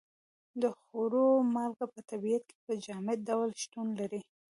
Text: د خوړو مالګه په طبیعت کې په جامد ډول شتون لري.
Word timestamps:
د 0.61 0.63
خوړو 0.79 1.25
مالګه 1.53 1.85
په 1.93 1.99
طبیعت 2.09 2.43
کې 2.49 2.57
په 2.65 2.73
جامد 2.85 3.17
ډول 3.29 3.49
شتون 3.63 3.87
لري. 3.99 4.21